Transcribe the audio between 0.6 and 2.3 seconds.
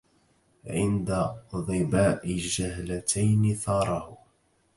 عند ظباء